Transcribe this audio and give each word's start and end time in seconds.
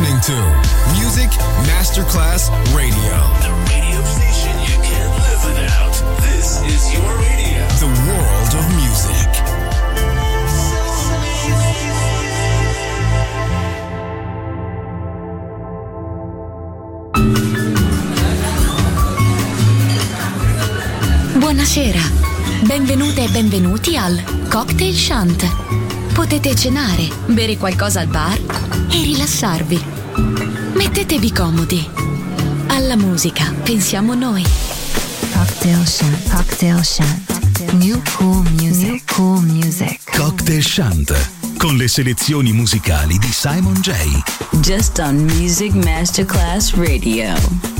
listening 0.00 0.20
to 0.22 0.32
Music 0.98 1.30
Masterclass 1.66 2.48
Radio. 2.74 3.16
The 3.42 3.52
radio 3.68 4.00
station 4.04 4.56
you 4.60 4.76
can't 4.82 5.14
live 5.24 5.44
without. 5.44 5.94
This 6.22 6.60
is 6.62 6.92
your 6.92 7.10
radio. 7.18 7.66
The 7.78 7.90
world 8.08 8.54
of 8.54 8.64
music. 8.76 9.28
Buonasera, 21.38 22.00
benvenute 22.62 23.24
e 23.24 23.28
benvenuti 23.28 23.96
al 23.96 24.22
Cocktail 24.48 24.94
Chant. 24.94 25.99
Potete 26.20 26.54
cenare, 26.54 27.08
bere 27.28 27.56
qualcosa 27.56 28.00
al 28.00 28.06
bar 28.06 28.38
e 28.90 29.02
rilassarvi. 29.02 29.82
Mettetevi 30.74 31.32
comodi. 31.32 31.88
Alla 32.66 32.94
musica 32.94 33.50
pensiamo 33.62 34.12
noi. 34.12 34.44
Cocktail 35.32 35.86
Shant. 35.86 36.28
Cocktail 36.28 36.84
Shant. 36.84 37.72
New 37.72 38.02
cool 38.16 38.46
music. 38.50 38.86
New 38.86 39.00
cool 39.14 39.42
music. 39.46 40.14
Cocktail 40.14 40.62
Shant 40.62 41.30
con 41.56 41.76
le 41.76 41.88
selezioni 41.88 42.52
musicali 42.52 43.16
di 43.16 43.32
Simon 43.32 43.80
J. 43.80 43.92
Just 44.60 44.98
on 44.98 45.24
Music 45.24 45.72
Masterclass 45.72 46.74
Radio. 46.74 47.79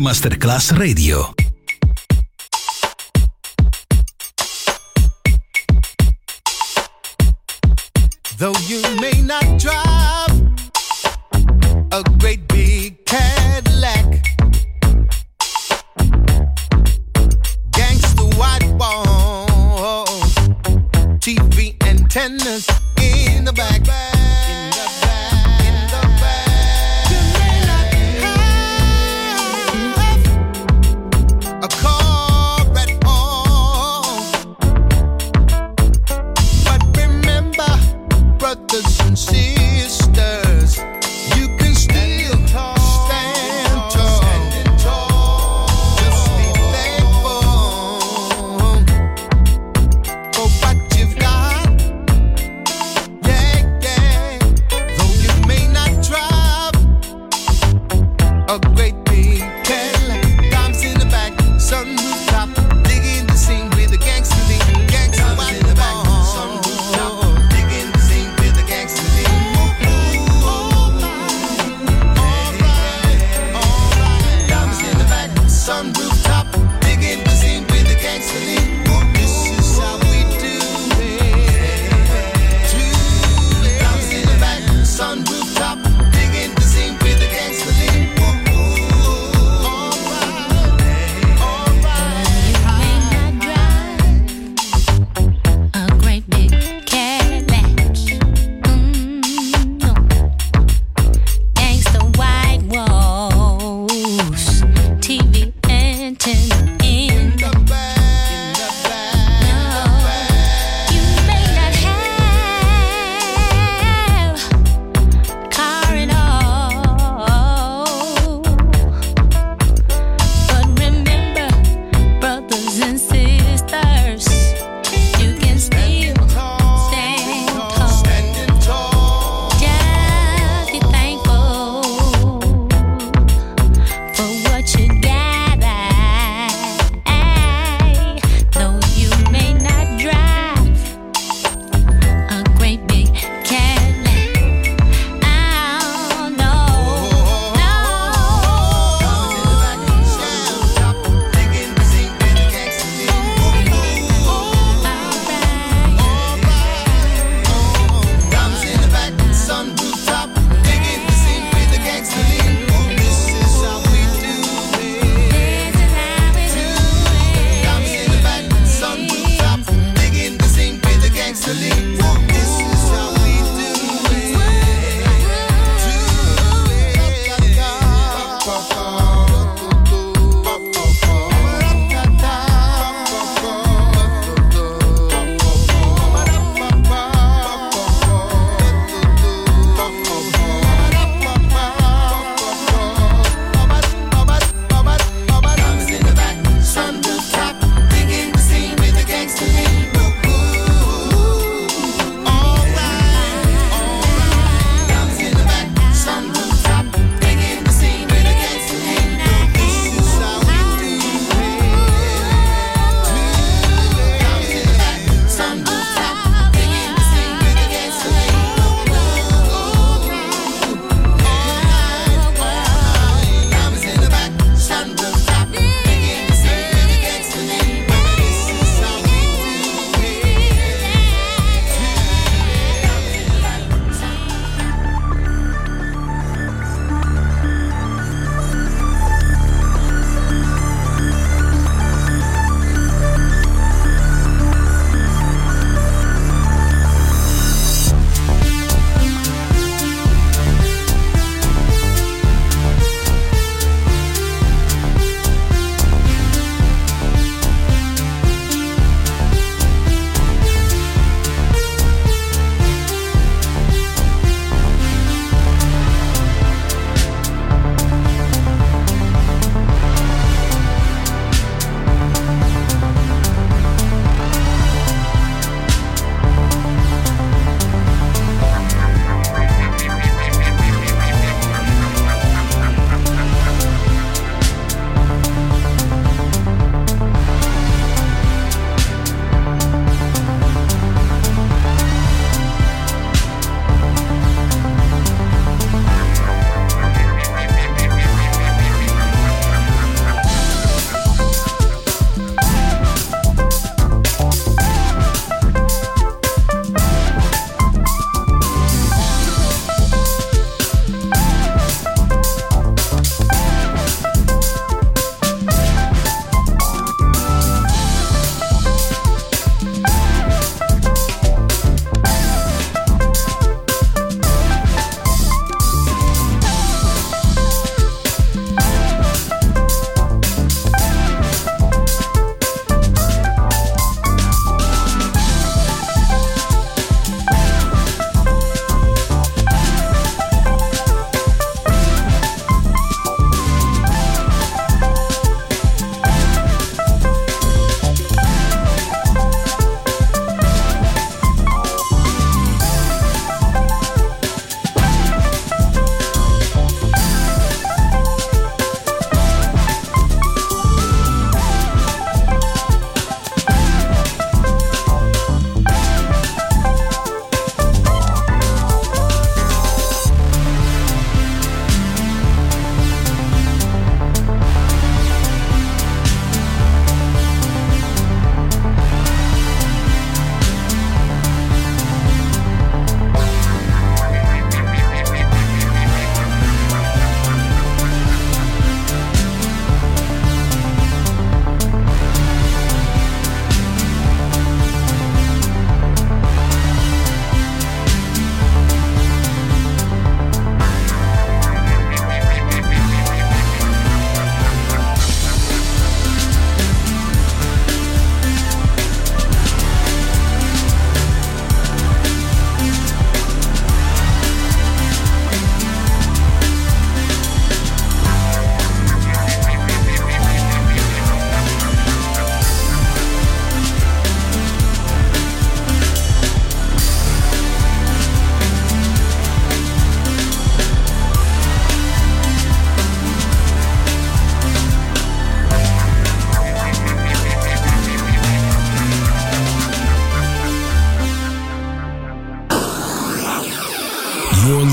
Masterclass 0.00 0.72
Radio. 0.72 1.41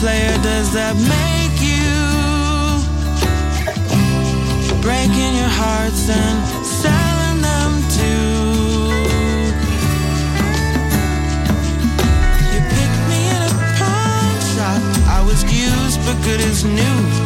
Player 0.00 0.36
does 0.42 0.72
that 0.74 0.94
make 0.96 1.56
you? 1.62 1.88
Breaking 4.82 5.32
your 5.40 5.52
hearts 5.62 6.08
and 6.08 6.36
selling 6.64 7.40
them 7.40 7.70
too. 7.96 8.76
You 12.52 12.60
picked 12.76 13.02
me 13.10 13.20
in 13.34 13.40
a 13.40 13.52
pawn 13.78 14.36
shop. 14.52 14.80
I 15.16 15.24
was 15.26 15.42
used 15.44 15.98
but 16.04 16.16
good 16.24 16.40
as 16.40 16.64
new 16.64 17.25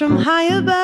From 0.00 0.16
high 0.16 0.44
above. 0.44 0.79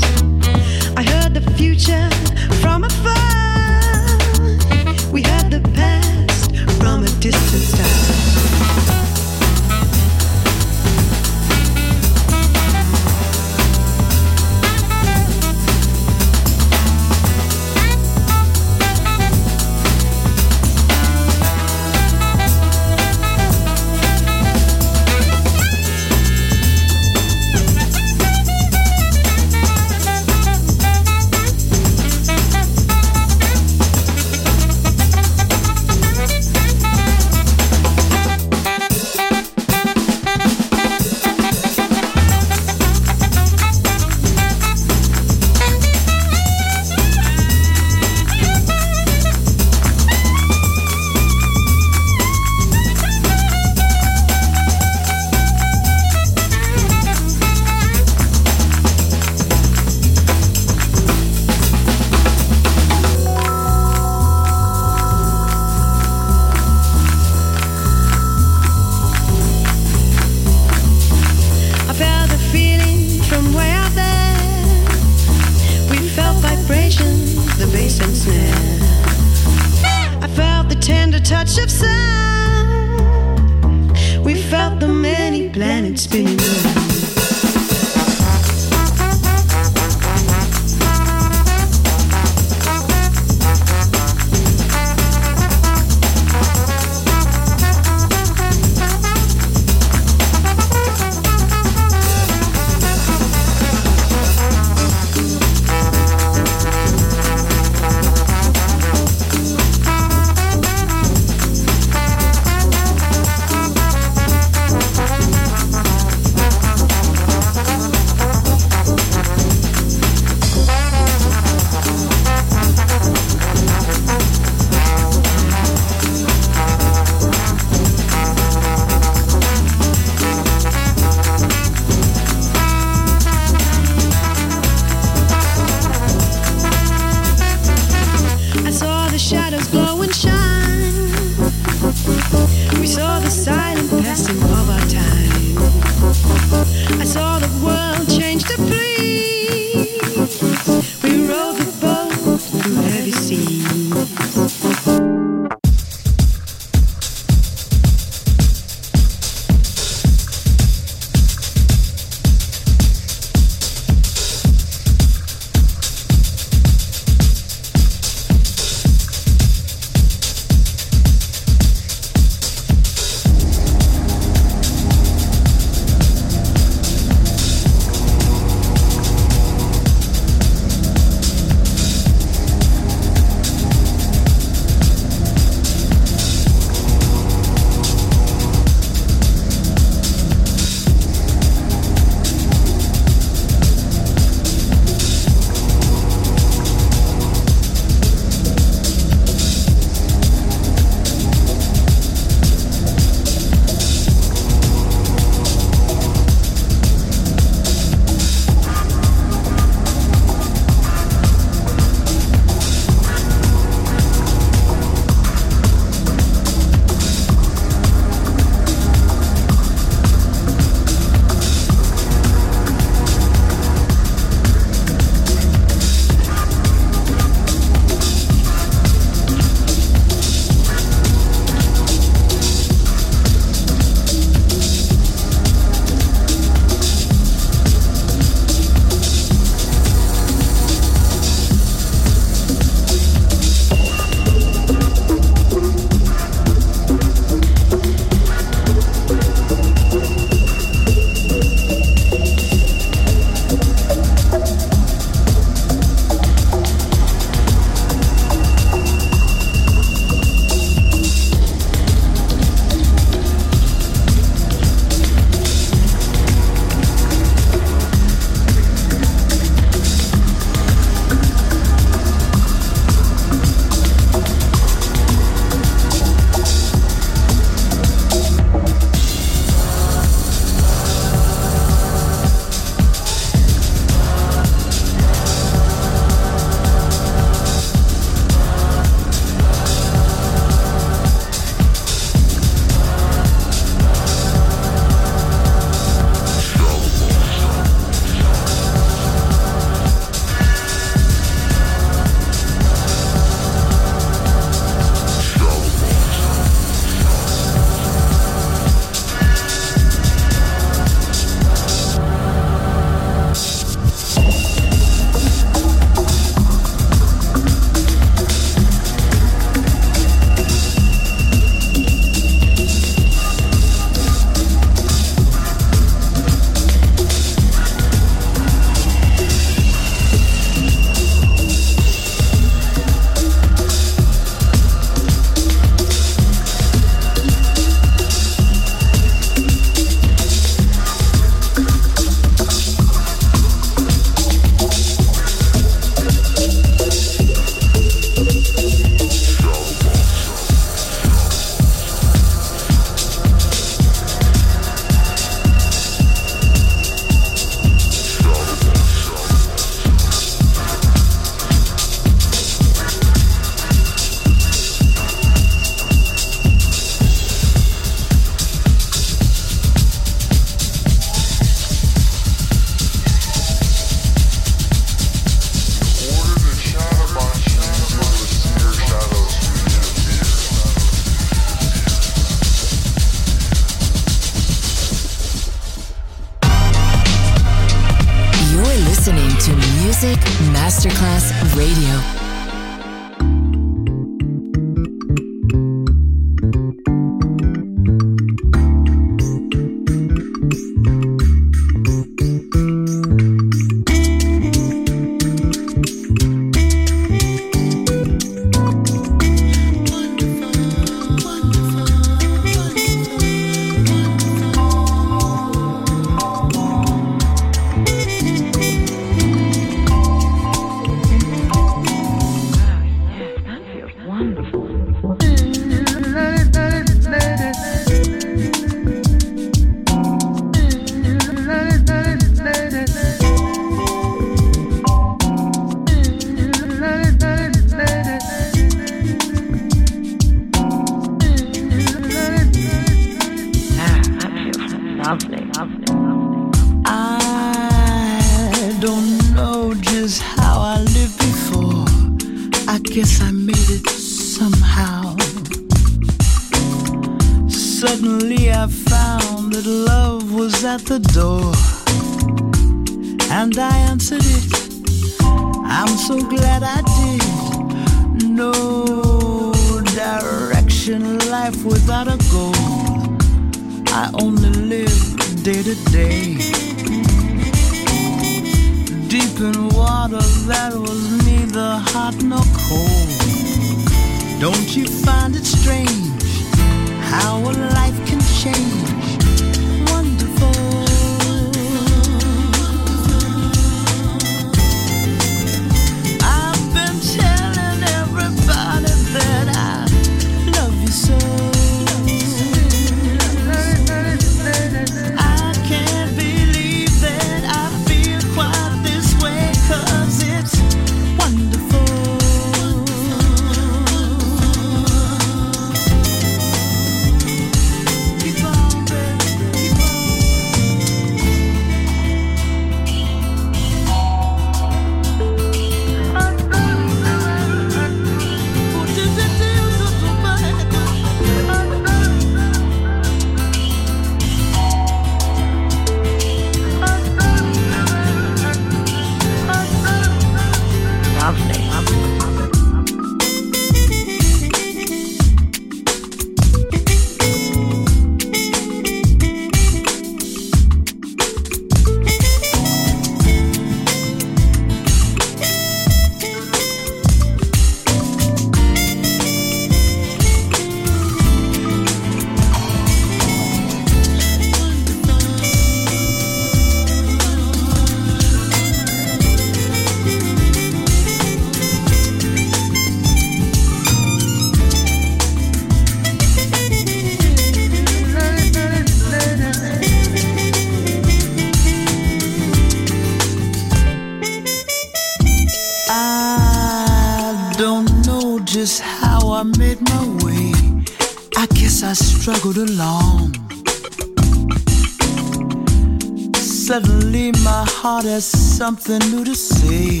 something 598.66 598.98
new 599.12 599.24
to 599.24 599.36
see. 599.36 600.00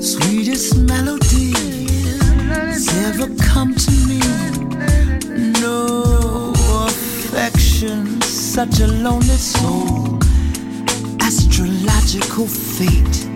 Sweetest 0.00 0.74
melody 0.88 1.52
has 2.48 2.88
ever 3.08 3.28
come 3.52 3.74
to 3.74 3.90
me. 4.08 4.20
No 5.60 6.54
affection, 6.86 8.22
such 8.22 8.80
a 8.80 8.86
lonely 8.86 9.36
soul. 9.36 10.18
Astrological 11.20 12.46
fate. 12.46 13.28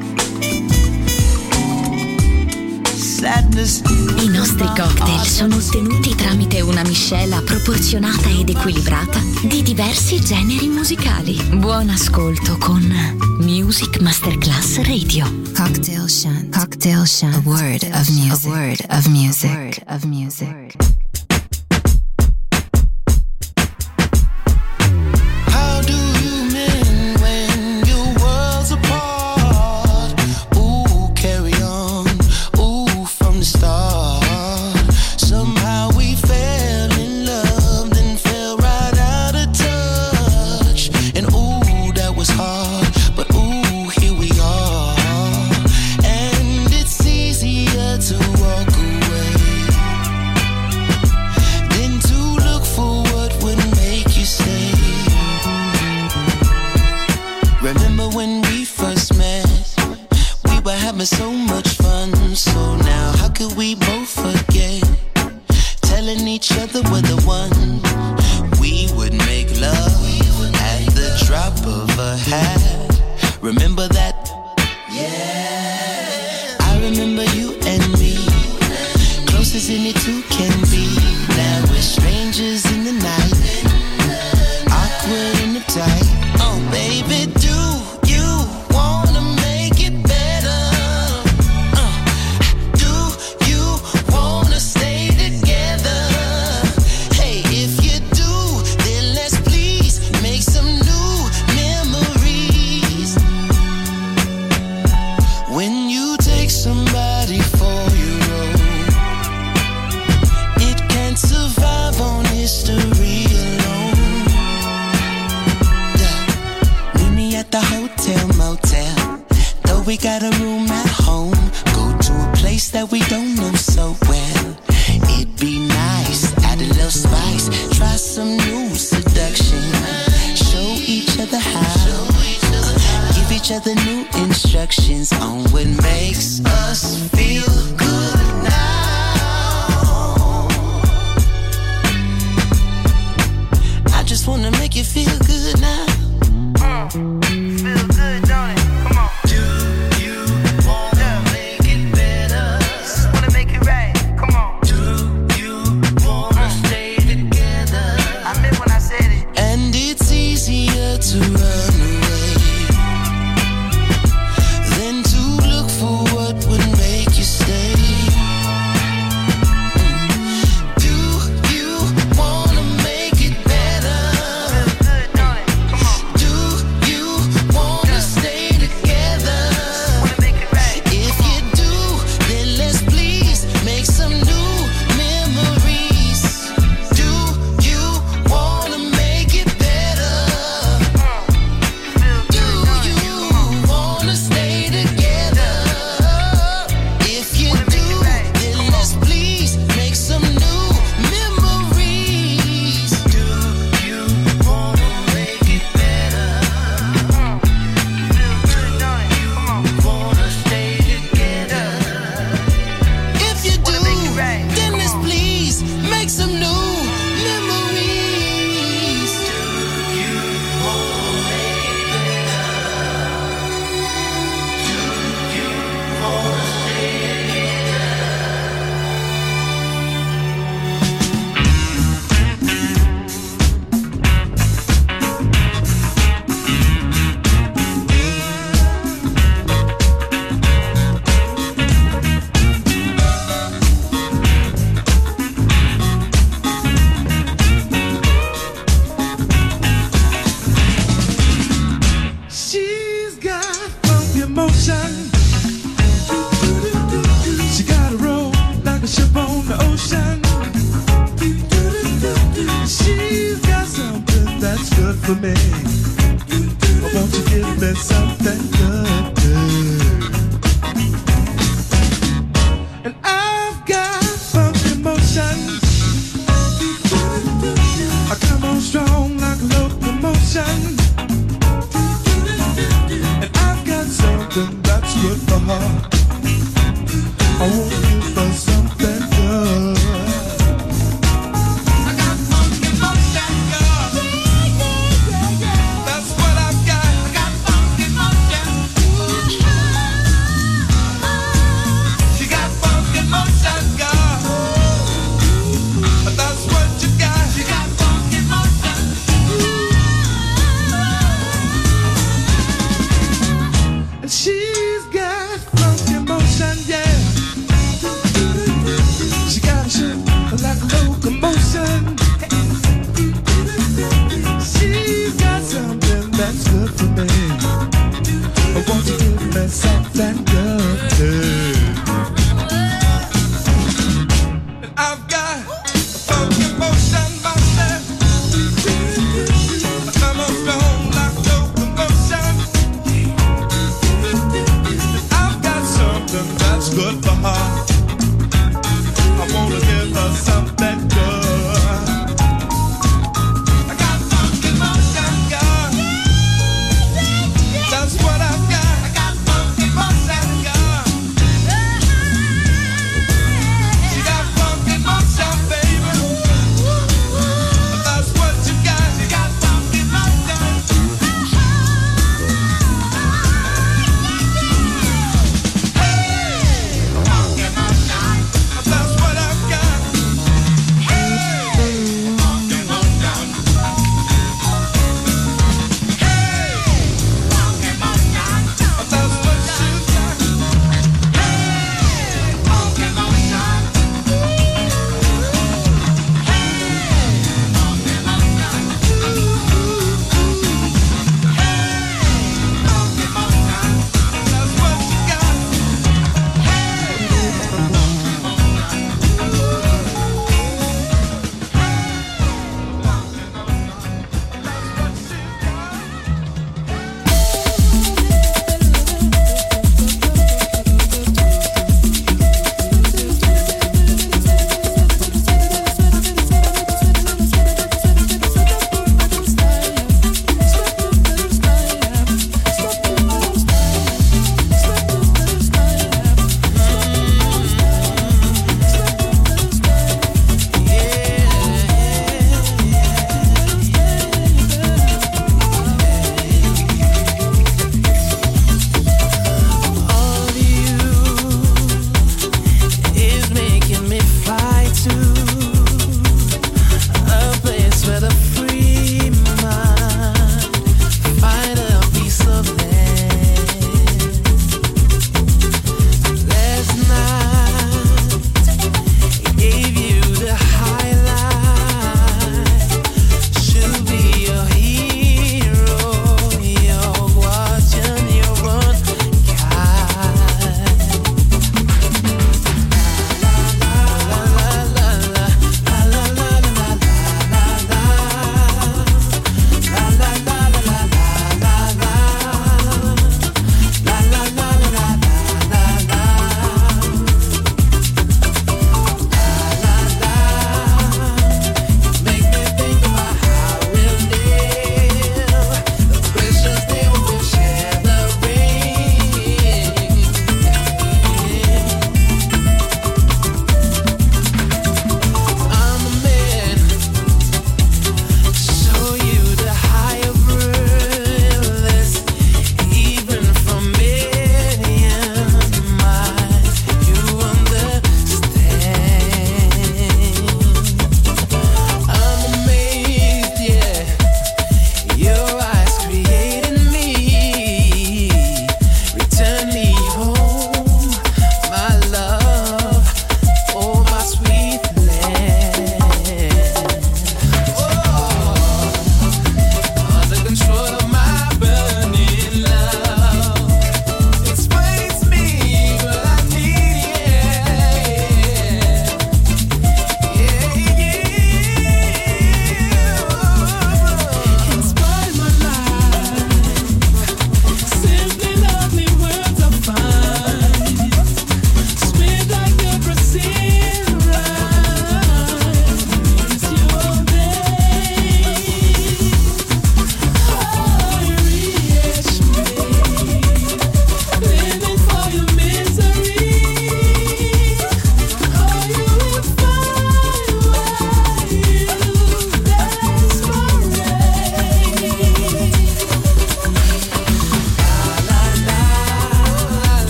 I 3.26 4.28
nostri 4.28 4.66
cocktail 4.66 5.24
sono 5.24 5.56
ottenuti 5.56 6.14
tramite 6.14 6.60
una 6.60 6.82
miscela 6.82 7.40
proporzionata 7.42 8.28
ed 8.28 8.48
equilibrata 8.48 9.20
di 9.42 9.62
diversi 9.62 10.20
generi 10.20 10.68
musicali. 10.68 11.34
Buon 11.56 11.88
ascolto 11.90 12.56
con 12.58 13.23
Music 13.44 14.00
Masterclass 14.00 14.78
Radio. 14.88 15.26
Cocktail 15.54 16.06
Chant. 16.08 16.50
Cocktail 16.50 17.04
Chant. 17.04 17.44
A 17.44 17.48
word 17.48 17.84
of 17.84 18.08
music. 18.10 18.46
A 18.46 18.50
word 18.50 18.80
of 18.88 19.08
music. 19.10 19.50
A 19.50 19.54
word 19.54 19.78
of 19.86 20.06
music. 20.06 20.63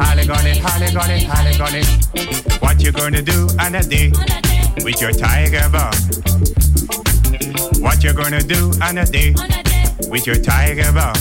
Holly 0.00 0.26
golly, 0.26 0.56
holly 0.58 0.92
golly, 0.92 1.24
holly 1.24 1.56
golly. 1.58 1.84
What 2.60 2.82
you 2.82 2.92
gonna 2.92 3.22
do 3.22 3.48
on 3.58 3.74
a 3.74 3.82
day 3.82 4.10
with 4.82 5.00
your 5.00 5.12
tiger 5.12 5.68
bomb? 5.68 5.92
What 7.82 8.02
you 8.02 8.12
gonna 8.12 8.42
do 8.42 8.72
on 8.82 8.98
a 8.98 9.04
day 9.04 9.34
with 10.08 10.26
your 10.26 10.36
tiger 10.36 10.90
bomb? 10.92 11.14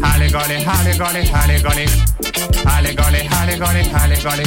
Holly 0.00 0.30
golly, 0.30 0.62
holly 0.62 0.96
golly, 0.98 1.24
holly 1.26 1.60
golly. 1.62 1.86
Holly 2.64 2.94
golly, 2.94 3.24
holly 3.24 3.58
golly, 3.58 3.84
holly 3.84 4.16
golly. 4.22 4.44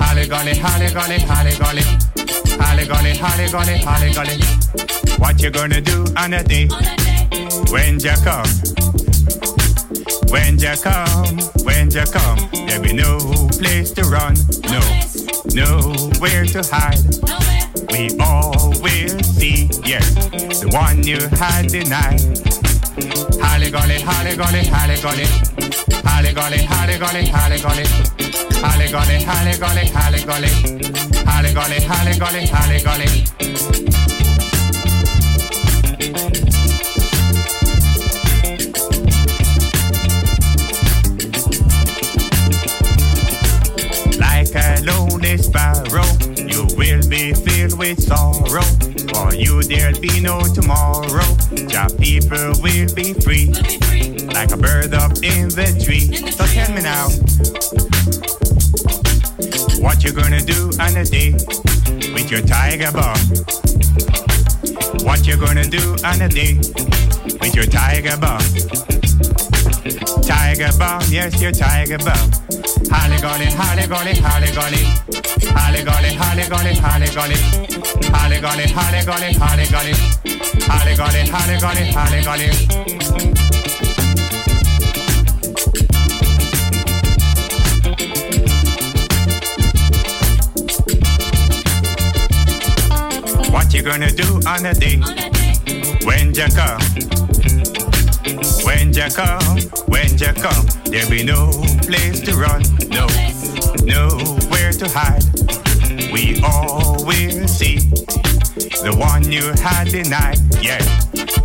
Holly 0.00 0.26
golly, 0.26 0.56
holly 0.56 0.90
golly, 0.92 1.18
holly 1.20 1.56
golly. 1.58 1.82
Holly 2.58 2.86
golly, 2.86 3.16
holly 3.16 3.48
golly, 3.50 3.78
holly 3.78 4.12
golly. 4.12 4.36
What 5.18 5.40
you 5.40 5.50
gonna 5.50 5.80
do 5.80 6.06
on 6.16 6.34
a 6.34 6.42
day 6.42 6.68
when 7.70 8.00
you 8.00 8.14
come? 8.24 8.46
When 10.28 10.58
you 10.58 10.74
come, 10.82 11.38
when 11.64 11.90
you 11.90 12.04
come, 12.12 12.38
there'll 12.66 12.82
be 12.82 12.92
no 12.92 13.18
place 13.58 13.90
to 13.92 14.02
run, 14.04 14.34
no, 14.68 14.80
nowhere 15.54 16.44
to 16.46 16.62
hide. 16.62 17.00
We 17.90 18.10
all 18.20 18.70
will 18.80 19.18
see, 19.22 19.68
yes, 19.84 20.14
the 20.60 20.68
one 20.72 21.02
you 21.02 21.18
had 21.38 21.68
denied. 21.68 22.20
Holly 23.42 23.70
golly, 23.70 24.00
holly 24.00 24.36
golly, 24.36 24.64
holly 24.66 25.00
golly. 25.00 25.26
Holly 26.04 26.32
golly, 26.32 26.58
holly 26.62 26.98
golly, 26.98 27.26
holly 27.26 27.58
golly. 27.58 27.84
Holly 28.60 28.90
golly, 28.92 29.22
holly 29.22 29.58
golly, 29.58 29.86
holly 29.86 30.22
golly. 30.24 30.50
Holly 31.24 31.52
golly, 31.54 31.80
holly 31.80 32.18
golly, 32.18 32.46
holly 32.46 32.82
golly. 32.82 34.09
Lonely 44.82 45.36
sparrow, 45.38 46.04
you 46.36 46.66
will 46.76 47.02
be 47.08 47.32
filled 47.34 47.78
with 47.78 48.02
sorrow. 48.02 48.62
For 49.12 49.34
you 49.34 49.62
there'll 49.62 49.98
be 50.00 50.20
no 50.20 50.40
tomorrow. 50.54 51.26
Your 51.52 51.88
people 51.98 52.52
will 52.62 52.88
be 52.94 53.14
free, 53.14 53.52
like 54.32 54.52
a 54.52 54.56
bird 54.56 54.94
up 54.94 55.12
in 55.22 55.48
the 55.48 55.68
tree. 55.84 56.06
So 56.30 56.46
tell 56.46 56.72
me 56.72 56.82
now, 56.82 57.08
what 59.82 60.04
you 60.04 60.12
gonna 60.12 60.40
do 60.40 60.70
on 60.80 60.96
a 60.96 61.04
day 61.04 61.32
with 62.14 62.30
your 62.30 62.42
tiger 62.42 62.92
bomb? 62.92 63.18
What 65.04 65.26
you 65.26 65.36
gonna 65.36 65.64
do 65.64 65.96
on 66.04 66.22
a 66.22 66.28
day 66.28 66.56
with 67.40 67.54
your 67.54 67.66
tiger 67.66 68.16
bomb? 68.16 69.09
Tiger 69.80 70.68
bomb, 70.78 71.02
yes, 71.08 71.40
your 71.40 71.52
tiger 71.52 71.96
bomb. 71.96 72.30
Holly 72.90 73.18
golly, 73.18 73.46
holly 73.46 73.86
golly, 73.86 74.14
holly 74.14 74.52
golly. 74.52 74.84
Holly 75.56 75.82
golly, 75.82 76.12
holly 76.12 76.44
golly, 76.48 76.74
holly 76.74 77.06
golly. 77.14 77.36
Holly 78.12 78.40
golly, 78.40 78.66
holly 78.68 79.04
golly, 79.06 79.32
holly 79.32 79.66
golly. 79.70 79.94
Holly 80.68 80.96
golly, 80.96 81.26
holly 81.28 81.58
golly, 81.58 81.84
holly 81.92 82.22
golly. 82.22 82.50
What 93.50 93.72
you 93.72 93.82
gonna 93.82 94.10
do 94.10 94.40
on 94.46 94.66
a 94.66 94.74
day 94.74 95.00
when 96.04 96.34
you 96.34 96.48
come? 96.54 97.29
When 98.64 98.92
you 98.92 99.08
come, 99.10 99.58
when 99.86 100.18
you 100.18 100.32
come, 100.34 100.66
there'll 100.84 101.08
be 101.08 101.24
no 101.24 101.50
place 101.82 102.20
to 102.20 102.34
run, 102.34 102.62
no, 102.88 103.06
nowhere 103.84 104.72
to 104.72 104.88
hide. 104.88 105.24
We 106.12 106.42
all 106.42 107.04
will 107.06 107.48
see 107.48 107.78
the 108.84 108.94
one 108.98 109.30
you 109.30 109.52
had 109.62 109.88
denied, 109.88 110.38
yeah. 110.60 110.82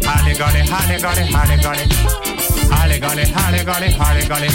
Holly 0.04 0.36
golly, 0.36 0.62
holly 0.68 1.00
golly, 1.00 1.26
holly 1.32 1.58
golly. 1.64 1.88
Holly 2.70 3.00
golly, 3.00 3.24
holly 3.24 3.64
golly, 3.64 3.92
holly 3.92 4.26
golly. 4.28 4.50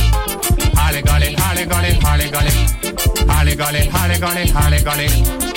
Holly 0.77 1.03
golly, 1.03 1.35
holly 1.35 1.65
golly, 1.65 1.93
holly 1.95 2.31
golly. 2.31 2.51
Holly 3.29 3.57
golly, 3.57 3.87
holly 3.87 4.19
golly, 4.19 4.47
holly 4.47 4.83
golly. 4.83 5.50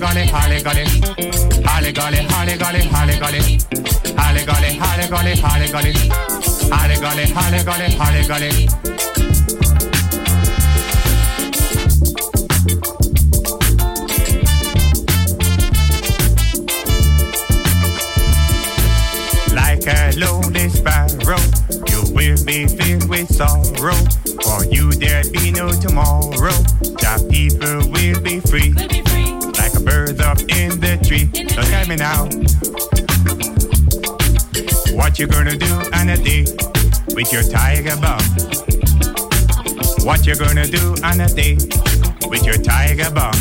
Golly, 0.00 0.26
holly 0.26 0.62
golly, 0.62 0.84
holly 1.62 1.92
golly. 1.92 2.16
Holly 2.24 2.56
golly, 2.56 2.56
holly 2.56 2.56
golly, 2.56 2.84
holly 2.86 3.18
golly. 3.18 3.60
Holly 4.16 4.44
golly, 4.46 4.74
holly 4.76 5.08
golly, 5.08 5.36
holly 5.36 5.68
golly. 5.68 5.92
Holly 6.70 7.62
golly, 7.64 7.90
holly 7.90 8.26
golly. 8.26 8.68
Like 19.54 19.86
a 19.86 20.12
lonely 20.16 20.68
sparrow, 20.70 21.40
you 21.88 22.00
will 22.14 22.42
be 22.46 22.66
filled 22.66 23.08
with 23.08 23.28
sorrow. 23.34 23.94
For 24.44 24.64
you 24.64 24.92
there'll 24.92 25.30
be 25.30 25.50
no 25.50 25.72
tomorrow. 25.72 26.56
The 26.80 27.26
people 27.30 27.90
will 27.90 28.20
be 28.22 28.40
free, 28.40 28.72
like 28.72 28.92
a 28.92 29.49
bird 29.84 30.20
up 30.20 30.40
in 30.40 30.80
the 30.80 30.98
tree. 31.02 31.30
So 31.54 31.62
tell 31.62 31.86
me 31.86 31.96
now, 31.96 32.28
what 34.96 35.18
you 35.18 35.26
gonna 35.26 35.56
do 35.56 35.72
on 35.92 36.08
a 36.08 36.16
day 36.16 36.44
with 37.14 37.32
your 37.32 37.42
tiger 37.42 37.96
bomb? 37.96 38.20
What 40.04 40.26
you 40.26 40.34
gonna 40.36 40.66
do 40.66 40.94
on 41.02 41.20
a 41.20 41.28
day 41.28 41.54
with 42.28 42.44
your 42.44 42.56
tiger 42.56 43.10
bomb? 43.10 43.34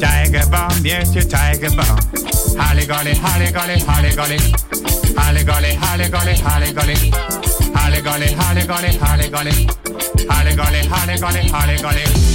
Tiger 0.00 0.46
bomb, 0.50 0.84
yes, 0.84 1.14
your 1.14 1.24
tiger 1.24 1.70
bomb. 1.70 1.98
Holly 2.58 2.86
golly, 2.86 3.14
holly 3.14 3.50
golly, 3.52 3.78
holly 3.80 4.14
golly. 4.14 4.38
Holly 5.16 5.44
golly, 5.44 5.74
holly 5.74 6.08
golly, 6.08 6.34
holly 6.34 6.72
golly. 6.72 7.10
Holly 7.74 8.02
golly, 8.02 8.32
holly 8.32 8.66
golly, 8.66 8.96
holly 8.96 9.28
golly. 9.28 9.68
Holly 10.28 10.56
golly, 10.56 10.86
holly 10.86 11.18
golly, 11.18 11.48
holly 11.48 11.76
golly. 11.78 12.31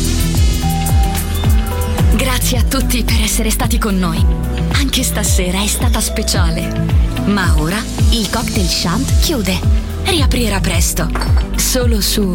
Grazie 2.18 2.57
a 2.57 2.63
tutti 2.63 3.03
per 3.03 3.22
essere 3.22 3.51
stati 3.51 3.78
con 3.78 3.95
noi. 3.95 4.18
Anche 4.74 5.03
stasera 5.03 5.61
è 5.61 5.68
stata 5.68 6.01
speciale. 6.01 6.68
Ma 7.28 7.53
ora 7.59 7.78
il 8.09 8.28
cocktail 8.32 8.68
shant 8.68 9.20
chiude. 9.20 9.59
Riaprirà 10.03 10.59
presto. 10.59 11.07
Solo 11.55 12.01
su 12.01 12.26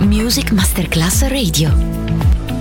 Music 0.00 0.50
Masterclass 0.50 1.28
Radio. 1.28 1.70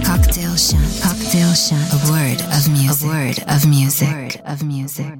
Cocktail 0.04 0.56
Shant. 0.58 1.00
Cocktail 1.02 1.54
Shant. 1.56 1.92
A 1.92 2.10
word 2.10 2.40
of 2.52 2.68
music. 2.68 3.04
A 3.04 3.08
word 3.08 3.44
of 3.48 3.64
music. 3.66 4.08
A 4.08 4.12
word 4.12 4.42
of 4.46 4.62
music. 4.62 5.06